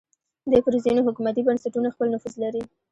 [0.49, 2.63] دوی پر ځینو حکومتي بنسټونو خپل نفوذ لري